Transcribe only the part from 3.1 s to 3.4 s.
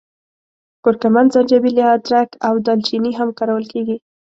هم